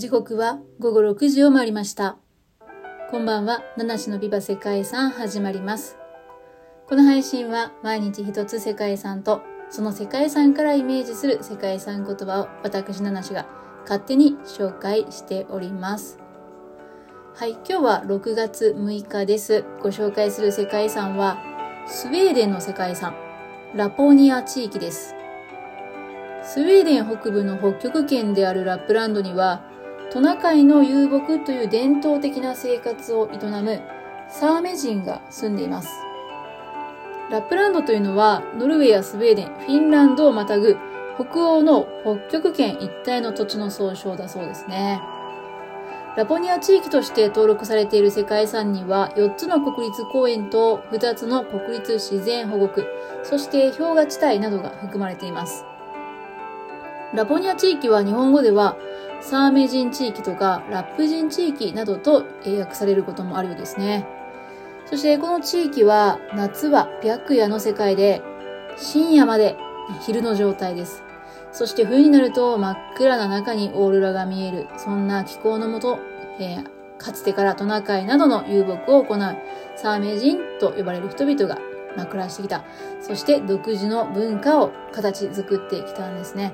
[0.00, 2.16] 時刻は午後6時を回りました。
[3.10, 5.98] こんばんは、七種のビバ世界遺産始まります。
[6.88, 13.46] この配信は毎日一つ世界遺産とその世界遺産からイメージする世界遺産言葉を私七種が
[13.82, 16.18] 勝手に紹介しております。
[17.34, 19.66] はい、今日は6月6日です。
[19.82, 21.36] ご紹介する世界遺産は
[21.86, 23.14] スウェーデンの世界遺産、
[23.74, 25.14] ラポニア地域です。
[26.42, 29.68] スウェーデン北部の北極圏であるラップランドには
[30.12, 33.80] トナカイの遊牧という伝統的な生活を営む
[34.28, 35.88] サーメ人が住んでいます。
[37.30, 40.76] ラップランドというのはノルウェーやスウェーデン、フィンランドをまたぐ
[41.14, 45.00] 北欧の北極圏一帯の土地の総称だそうですね。
[46.16, 52.84] ラポニア地域として登録されている世界遺産には4つの国立公園と2つの国立自然保護区、
[53.22, 55.64] そして氷河地帯などが含まれています。
[57.14, 58.76] ラポニア地域は日本語では
[59.20, 64.06] サーメ人地域とかラップ人地域などと英訳されることもあるようですね。
[64.86, 68.22] そしてこの地域は夏は白夜の世界で
[68.76, 69.56] 深夜まで
[70.00, 71.02] 昼の状態です。
[71.52, 74.68] そして冬になると真っ暗な中にオーロラが見える。
[74.76, 75.98] そんな気候のもと、
[76.38, 76.64] えー、
[76.96, 79.18] かつてからトナカイなどの遊牧を行う
[79.76, 81.58] サーメ人と呼ばれる人々が、
[82.06, 82.64] 暮らしてきた。
[83.00, 86.52] そして独自の文化を形作ってきたんですね。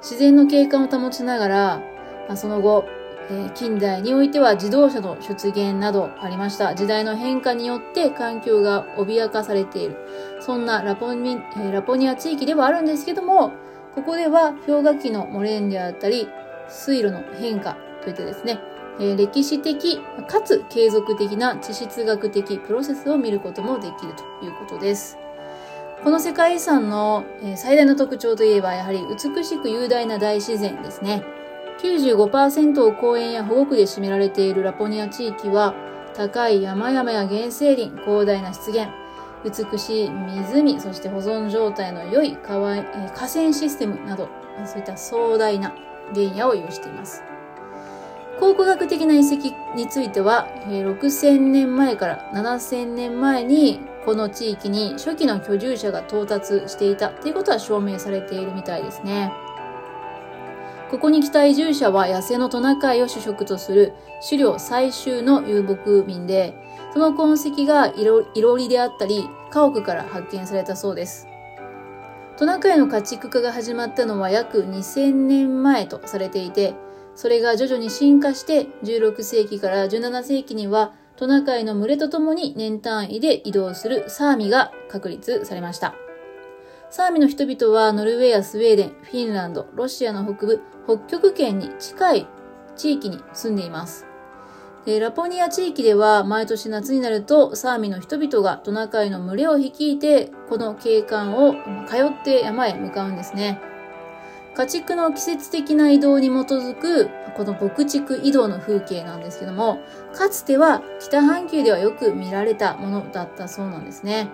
[0.00, 1.80] 自然の景観を保ちながら、
[2.28, 2.84] まあ、その後、
[3.30, 6.74] えー、近代においては自動車の出現などありました。
[6.74, 9.96] 時代の変化によって環境が脅かされている。
[10.40, 13.52] そんなラポニ,、えー、ラポニア地域ではあるんですけども、
[13.94, 16.28] ここでは氷河期のモレンであったり、
[16.68, 18.60] 水路の変化といってですね、
[19.00, 25.18] えー、歴史的かつ継続的な地質学的プロセスを見ることもできるということです。
[26.04, 27.24] この世界遺産の
[27.56, 31.24] 最大の特徴といえばやはり美しく雄大な大自然ですね。
[31.78, 35.74] 95%を公園や保護区で占められているラポニア地域は
[36.14, 38.92] 高い山々や原生林、広大な湿原、
[39.44, 44.28] 美しい湖、そして保存状態の良い河川システムなど、
[44.66, 45.72] そういった壮大な
[46.12, 47.22] 原野を有しています。
[48.40, 59.32] 考古学的な遺跡については、6000年前から7000年前にこの地域に初期の居住者が到達していたということは証明されているみたいですね。
[60.90, 66.54] ここに来た移住者は野生のトナカイを主食とする狩猟採集の遊牧民で、
[66.94, 71.26] その痕跡がいろりであったり、家屋から発見されたそうです。
[72.38, 76.74] トナカイの家畜化が始まったのは約2000年前とされていて、
[77.14, 85.96] それが徐々に進化して16世紀から17世紀にはトナカイの群れとともに年単位で移動するサーミが確立されました。
[86.90, 92.26] サーミの人々はノルウェーやスウェーデン、フィンランド、ロシアの北部、北極圏に近い
[92.76, 94.06] 地域に住んでいます。
[94.86, 101.52] でラポニア地域では毎年夏になるとサーミの人々がトナカイの群れを率いてこの景観を
[101.86, 103.60] 通って山へ向かうんですね。
[104.54, 109.78] 家畜の季節的な移動に基づくこの牧畜移動の風景なんですけども、
[110.14, 114.30] かつては北半球ではよく見られたものだったそうなんですね。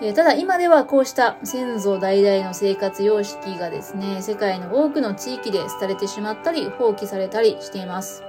[0.00, 8.22] えただ今ではこうした先祖代々の生活様式がですね、世界の多くの地域で廃れてしまったり放棄されたりしています。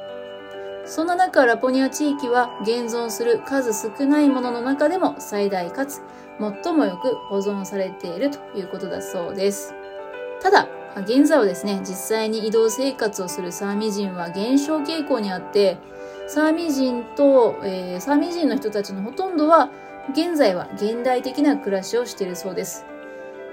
[0.85, 6.02] そんな中、ラポニア地域は現存する数少ないものの中でも最大かつ
[6.40, 9.75] 最もよく保存されているということだそうです。
[10.41, 15.78] ただ、現在はですね、実際に移動生活をするサーミ人は減少傾向にあって、
[16.28, 19.69] サーミ人と、えー、サーミ人の人たちのほとんどは、
[20.12, 22.86] 現在は現代的な暮らしをしているそうです。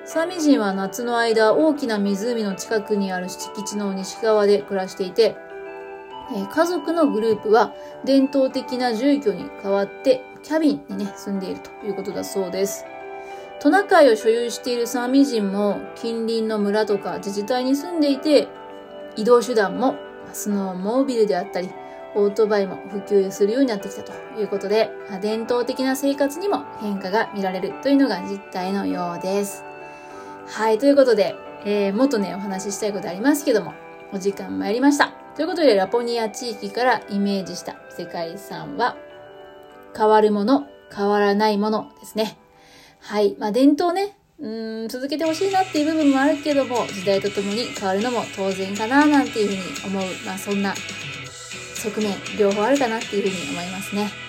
[0.04, 5.36] サーミ人は夏の間、大きな湖の近くにある敷地の西側で暮らしていて、
[6.52, 7.72] 家族のグループは
[8.04, 12.84] 伝統的な住居に代わってキャビンにね、住んでいるということだそうです。
[13.58, 18.48] トナカイを所有しているサーミ人も近隣の村とか自治体に住んでいて、
[19.16, 19.96] 移動手段も
[20.32, 21.70] スノーモービルであったり、
[22.16, 24.90] オートバイも普及するようになってきたということで、
[25.20, 29.64] 伝統的な生活にも変化が見られるというのが実態のようです。
[30.46, 31.34] はい、ということで、
[31.66, 33.74] えー、もっとね、お話ししたいことありますけども、
[34.12, 35.12] お時間参りました。
[35.34, 38.96] ということで、ラポニア地域からイメージした世界遺産は、
[39.94, 42.38] 変わるもの、変わらないものですね。
[43.00, 43.36] はい。
[43.38, 50.10] まあ、伝統ね、うん、続けてほしいなっていう部分もあるけども、時代とともに変わるのも当然かな、なんていうふうに思う。
[50.24, 50.74] まあ、そんな
[51.86, 54.25] 側面、両方あるかなっていうふうに思いますね。